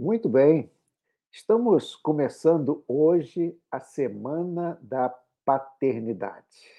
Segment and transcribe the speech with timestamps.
[0.00, 0.72] Muito bem.
[1.30, 6.72] Estamos começando hoje a Semana da Paternidade.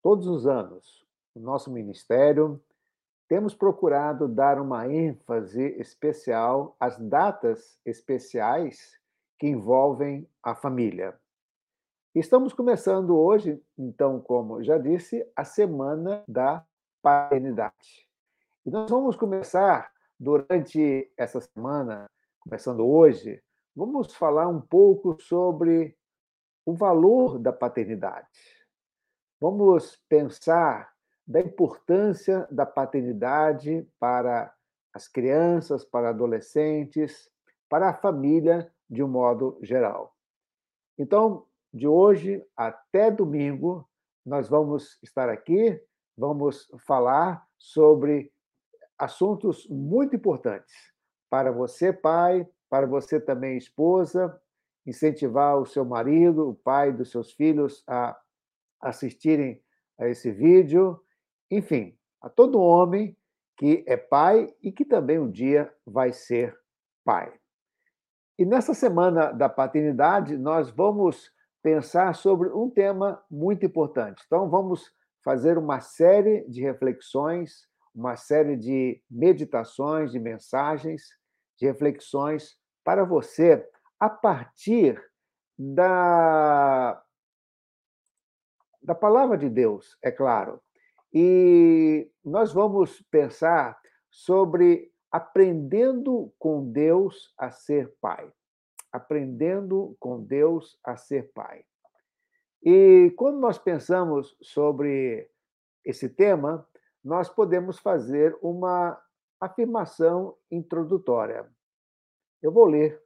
[0.00, 2.62] Todos os anos, no nosso ministério,
[3.26, 8.96] temos procurado dar uma ênfase especial às datas especiais
[9.36, 11.18] que envolvem a família.
[12.14, 16.64] Estamos começando hoje, então, como já disse, a Semana da
[17.02, 18.08] Paternidade.
[18.64, 23.42] E nós vamos começar durante essa semana, começando hoje,
[23.74, 25.96] vamos falar um pouco sobre
[26.64, 28.28] o valor da paternidade.
[29.40, 30.92] Vamos pensar
[31.26, 34.52] da importância da paternidade para
[34.94, 37.30] as crianças, para adolescentes,
[37.68, 40.16] para a família de um modo geral.
[40.98, 43.86] Então, de hoje até domingo,
[44.24, 45.78] nós vamos estar aqui,
[46.16, 48.32] vamos falar sobre
[48.98, 50.74] assuntos muito importantes
[51.28, 54.40] para você, pai, para você também, esposa,
[54.86, 58.18] incentivar o seu marido, o pai dos seus filhos a
[58.80, 59.60] assistirem
[59.98, 61.00] a esse vídeo,
[61.50, 63.16] enfim, a todo homem
[63.56, 66.56] que é pai e que também um dia vai ser
[67.04, 67.32] pai.
[68.38, 71.32] E nessa semana da paternidade, nós vamos
[71.62, 74.22] pensar sobre um tema muito importante.
[74.26, 74.92] Então, vamos
[75.24, 81.02] fazer uma série de reflexões uma série de meditações, de mensagens,
[81.58, 83.66] de reflexões para você
[83.98, 85.02] a partir
[85.58, 87.02] da,
[88.82, 90.60] da palavra de Deus, é claro.
[91.12, 93.80] E nós vamos pensar
[94.10, 98.30] sobre aprendendo com Deus a ser pai.
[98.92, 101.64] Aprendendo com Deus a ser pai.
[102.62, 105.30] E quando nós pensamos sobre
[105.84, 106.68] esse tema,
[107.06, 109.00] nós podemos fazer uma
[109.40, 111.48] afirmação introdutória.
[112.42, 113.00] Eu vou ler.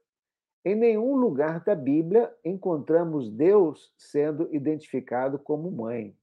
[0.64, 6.16] Em nenhum lugar da Bíblia encontramos Deus sendo identificado como mãe.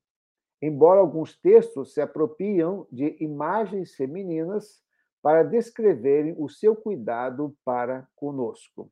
[0.60, 4.84] Embora alguns textos se apropriam de imagens femininas
[5.22, 8.92] para descreverem o seu cuidado para conosco.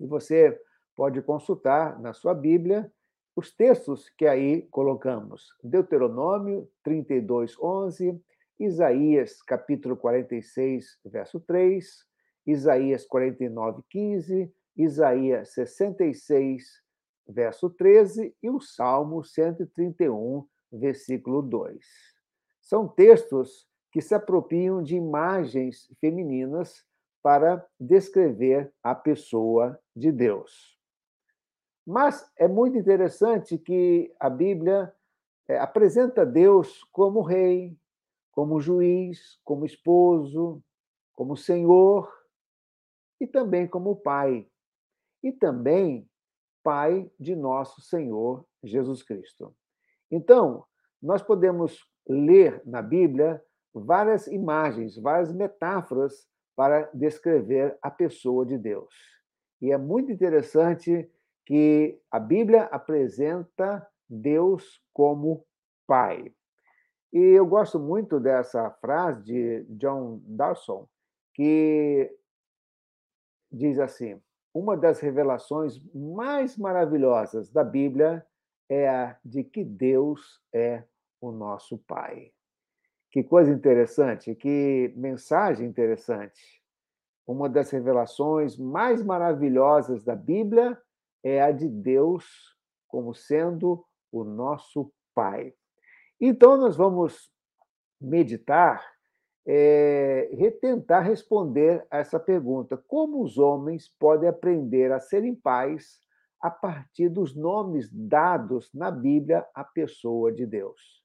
[0.00, 0.60] E você
[0.96, 2.92] pode consultar na sua Bíblia
[3.38, 8.20] os textos que aí colocamos: Deuteronômio 32, 11,
[8.58, 12.04] Isaías capítulo 46, verso 3,
[12.44, 16.82] Isaías 49, 15, Isaías 66,
[17.28, 21.78] verso 13 e o Salmo 131, versículo 2.
[22.60, 26.84] São textos que se apropriam de imagens femininas
[27.22, 30.77] para descrever a pessoa de Deus.
[31.88, 34.94] Mas é muito interessante que a Bíblia
[35.48, 37.74] é, apresenta Deus como rei,
[38.30, 40.62] como juiz, como esposo,
[41.14, 42.12] como senhor
[43.18, 44.46] e também como pai.
[45.22, 46.06] E também
[46.62, 49.56] pai de nosso Senhor Jesus Cristo.
[50.10, 50.66] Então,
[51.00, 58.92] nós podemos ler na Bíblia várias imagens, várias metáforas para descrever a pessoa de Deus.
[59.58, 61.10] E é muito interessante
[61.48, 65.46] que a Bíblia apresenta Deus como
[65.86, 66.30] Pai.
[67.10, 70.86] E eu gosto muito dessa frase de John Dawson,
[71.32, 72.14] que
[73.50, 74.20] diz assim:
[74.52, 78.26] uma das revelações mais maravilhosas da Bíblia
[78.68, 80.84] é a de que Deus é
[81.18, 82.30] o nosso Pai.
[83.10, 86.62] Que coisa interessante, que mensagem interessante.
[87.26, 90.78] Uma das revelações mais maravilhosas da Bíblia
[91.22, 92.24] é a de Deus
[92.86, 95.52] como sendo o nosso Pai.
[96.20, 97.30] Então, nós vamos
[98.00, 98.84] meditar,
[99.46, 100.28] é,
[100.60, 106.00] tentar responder a essa pergunta: como os homens podem aprender a serem pais
[106.40, 111.02] a partir dos nomes dados na Bíblia à pessoa de Deus?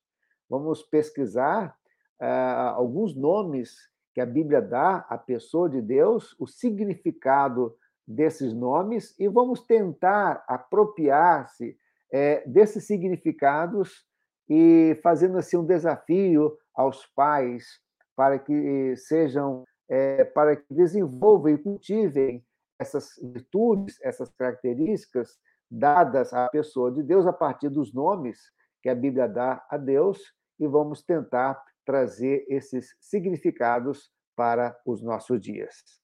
[0.50, 1.76] Vamos pesquisar
[2.20, 3.76] ah, alguns nomes
[4.14, 7.76] que a Bíblia dá à pessoa de Deus, o significado
[8.08, 11.78] desses nomes e vamos tentar apropriar-se
[12.12, 14.06] é, desses significados
[14.50, 17.80] e fazendo assim um desafio aos pais
[18.16, 22.46] para que sejam é, para que desenvolvam e cultivem
[22.80, 25.38] essas virtudes, essas características
[25.70, 28.40] dadas à pessoa de Deus a partir dos nomes
[28.82, 30.20] que a Bíblia dá a Deus
[30.60, 36.03] e vamos tentar trazer esses significados para os nossos dias.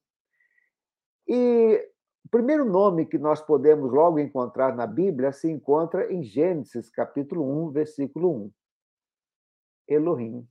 [1.32, 1.88] E
[2.24, 7.66] o primeiro nome que nós podemos logo encontrar na Bíblia se encontra em Gênesis, capítulo
[7.66, 8.52] 1, versículo 1.
[9.86, 10.48] Elohim.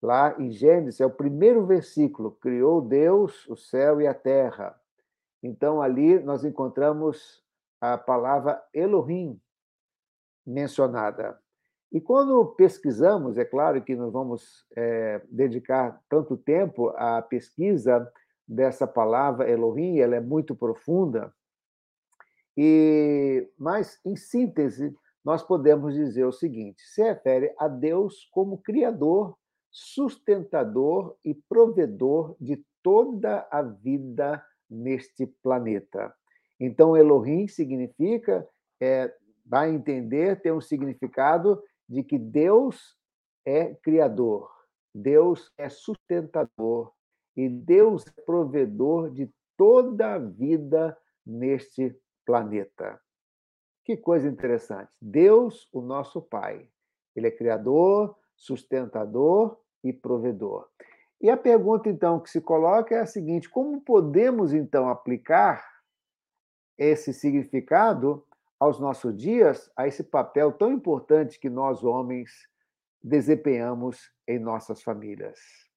[0.00, 4.80] Lá em Gênesis, é o primeiro versículo: criou Deus o céu e a terra.
[5.42, 7.44] Então, ali nós encontramos
[7.80, 9.40] a palavra Elohim
[10.46, 11.36] mencionada.
[11.90, 18.08] E quando pesquisamos, é claro que não vamos é, dedicar tanto tempo à pesquisa
[18.48, 21.32] dessa palavra Elohim, ela é muito profunda,
[22.60, 24.92] e mas, em síntese,
[25.24, 29.36] nós podemos dizer o seguinte: se refere a Deus como Criador,
[29.70, 36.12] sustentador e provedor de toda a vida neste planeta.
[36.58, 38.44] Então, Elohim significa,
[38.80, 39.14] é,
[39.46, 42.96] vai entender, tem um significado de que Deus
[43.46, 44.50] é criador,
[44.92, 46.92] Deus é sustentador
[47.38, 51.96] e Deus é provedor de toda a vida neste
[52.26, 53.00] planeta.
[53.84, 54.90] Que coisa interessante.
[55.00, 56.68] Deus, o nosso Pai,
[57.14, 60.68] ele é criador, sustentador e provedor.
[61.20, 65.64] E a pergunta então que se coloca é a seguinte: como podemos então aplicar
[66.76, 68.26] esse significado
[68.58, 72.32] aos nossos dias, a esse papel tão importante que nós homens
[73.00, 75.67] desempenhamos em nossas famílias?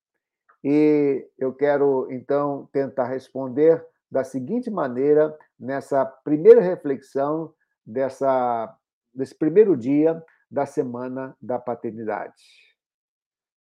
[0.63, 7.53] E eu quero então tentar responder da seguinte maneira nessa primeira reflexão
[7.85, 8.77] dessa
[9.13, 12.43] desse primeiro dia da semana da paternidade.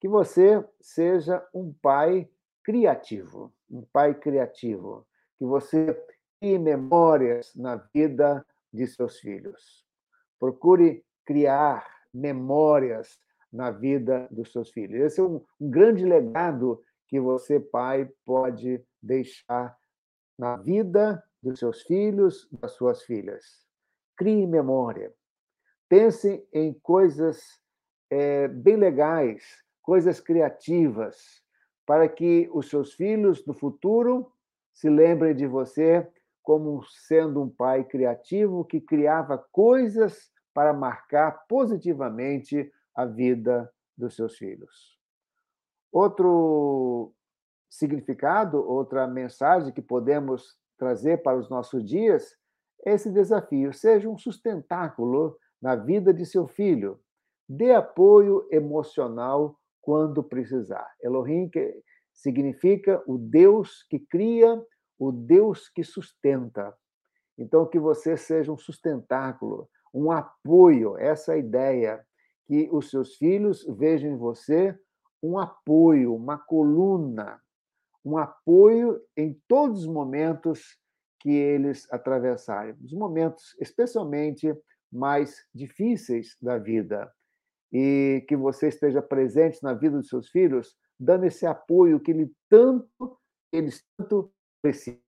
[0.01, 2.29] Que você seja um pai
[2.63, 5.07] criativo, um pai criativo,
[5.39, 5.95] que você
[6.41, 9.87] crie memórias na vida de seus filhos.
[10.39, 13.19] Procure criar memórias
[13.53, 15.01] na vida dos seus filhos.
[15.01, 19.77] Esse é um, um grande legado que você, pai, pode deixar
[20.39, 23.67] na vida dos seus filhos, das suas filhas.
[24.17, 25.13] Crie memória.
[25.89, 27.61] Pense em coisas
[28.11, 29.43] é, bem legais,
[29.83, 31.43] coisas criativas,
[31.87, 34.31] para que os seus filhos no futuro
[34.75, 36.07] se lembrem de você
[36.43, 44.37] como sendo um pai criativo que criava coisas para marcar positivamente a vida dos seus
[44.37, 44.98] filhos.
[45.93, 47.13] Outro
[47.69, 52.37] significado, outra mensagem que podemos trazer para os nossos dias
[52.85, 53.73] é esse desafio.
[53.73, 57.01] Seja um sustentáculo na vida de seu filho.
[57.49, 60.89] Dê apoio emocional quando precisar.
[61.03, 61.75] Elohim que
[62.13, 64.63] significa o Deus que cria
[64.99, 66.75] o Deus que sustenta.
[67.39, 72.05] Então, que você seja um sustentáculo, um apoio, essa é ideia,
[72.47, 74.77] que os seus filhos vejam em você
[75.23, 77.41] um apoio, uma coluna,
[78.05, 80.79] um apoio em todos os momentos
[81.21, 84.55] que eles atravessarem, os momentos especialmente
[84.91, 87.13] mais difíceis da vida,
[87.73, 92.33] e que você esteja presente na vida dos seus filhos, dando esse apoio que ele
[92.49, 93.19] tanto,
[93.53, 94.33] eles tanto
[94.63, 94.99] precisam.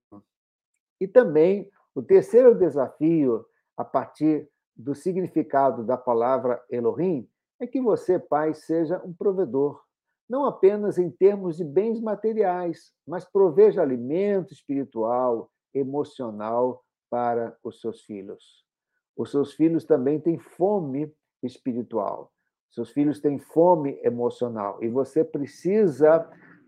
[0.99, 7.27] E também o terceiro desafio, a partir do significado da palavra Elohim,
[7.59, 9.83] é que você, pai, seja um provedor,
[10.31, 18.01] não apenas em termos de bens materiais, mas proveja alimento espiritual, emocional para os seus
[18.03, 18.63] filhos.
[19.17, 21.13] Os seus filhos também têm fome
[21.43, 22.31] espiritual.
[22.69, 26.25] Seus filhos têm fome emocional e você precisa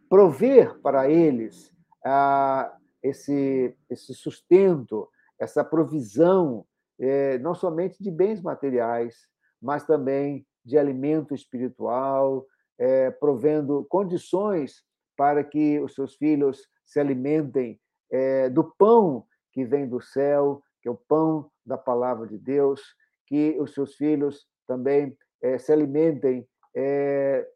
[0.10, 1.72] prover para eles
[2.06, 5.08] ah, esse, esse sustento,
[5.40, 6.66] essa provisão,
[7.00, 9.26] é, não somente de bens materiais,
[9.62, 12.46] mas também de alimento espiritual,
[12.80, 14.84] é, provendo condições
[15.16, 17.80] para que os seus filhos se alimentem
[18.12, 22.82] é, do pão que vem do céu, que é o pão da palavra de Deus,
[23.28, 27.48] que os seus filhos também é, se alimentem é,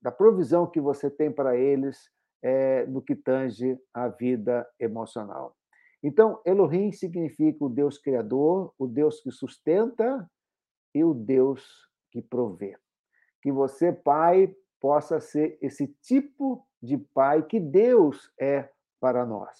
[0.00, 2.10] da provisão que você tem para eles
[2.42, 5.56] é, no que tange à vida emocional.
[6.02, 10.30] Então, Elohim significa o Deus criador, o Deus que sustenta
[10.94, 12.76] e o Deus que provê.
[13.42, 18.68] Que você, pai, possa ser esse tipo de pai que Deus é
[19.00, 19.58] para nós.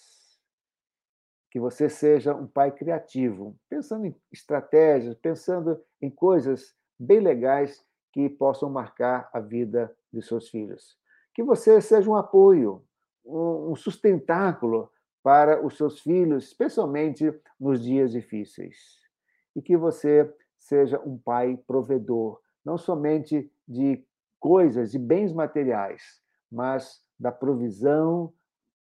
[1.50, 8.28] Que você seja um pai criativo, pensando em estratégias, pensando em coisas bem legais que
[8.28, 11.00] possam marcar a vida de seus filhos
[11.34, 12.84] que você seja um apoio,
[13.24, 14.90] um sustentáculo
[15.22, 18.98] para os seus filhos, especialmente nos dias difíceis.
[19.54, 24.04] E que você seja um pai provedor, não somente de
[24.38, 26.02] coisas, de bens materiais,
[26.50, 28.32] mas da provisão,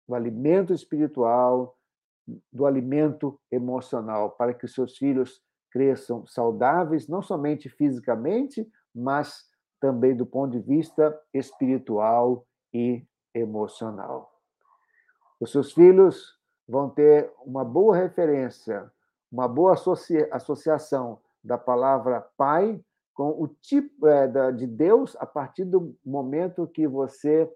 [0.08, 1.78] do alimento espiritual,
[2.52, 9.50] do alimento emocional, para que os seus filhos cresçam saudáveis, não somente fisicamente, mas
[9.80, 14.32] também do ponto de vista espiritual e emocional.
[15.40, 18.92] Os seus filhos vão ter uma boa referência,
[19.32, 22.80] uma boa associa associação da palavra pai
[23.14, 27.50] com o tipo é, de Deus a partir do momento que você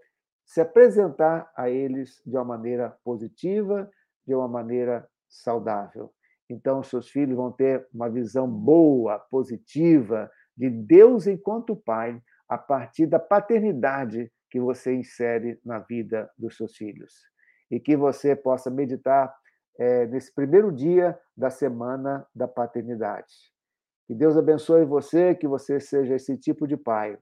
[0.45, 3.89] se apresentar a eles de uma maneira positiva,
[4.25, 6.13] de uma maneira saudável.
[6.49, 13.05] Então, seus filhos vão ter uma visão boa, positiva de Deus enquanto Pai, a partir
[13.05, 17.13] da paternidade que você insere na vida dos seus filhos.
[17.69, 19.35] E que você possa meditar
[19.77, 23.56] é, nesse primeiro dia da semana da paternidade.
[24.07, 27.17] Que Deus abençoe você, que você seja esse tipo de pai,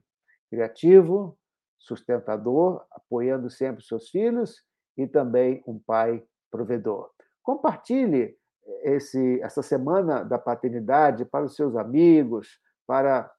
[0.51, 1.37] criativo,
[1.79, 4.63] sustentador, apoiando sempre seus filhos
[4.95, 7.09] e também um pai provedor.
[7.41, 8.37] Compartilhe
[8.83, 13.31] esse, essa semana da paternidade para os seus amigos, para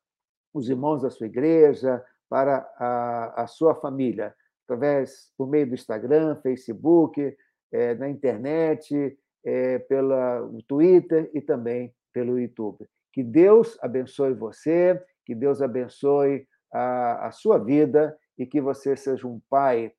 [0.53, 4.35] os irmãos da sua igreja, para a, a sua família,
[4.65, 7.37] através por meio do Instagram, Facebook,
[7.73, 12.89] é, na internet, é, pelo Twitter e também pelo YouTube.
[13.17, 19.27] Que Deus abençoe você, que Deus abençoe a, a sua vida e que você seja
[19.27, 19.91] um pai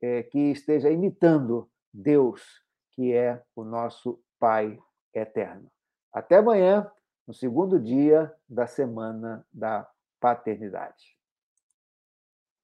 [0.00, 2.40] é, que esteja imitando Deus,
[2.92, 4.78] que é o nosso Pai
[5.12, 5.68] eterno.
[6.12, 6.88] Até amanhã,
[7.26, 9.88] no segundo dia da semana da
[10.20, 11.11] paternidade.